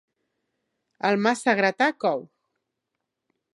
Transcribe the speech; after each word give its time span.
El 1.09 1.19
massa 1.27 1.55
gratar, 1.61 1.91
cou. 2.05 2.27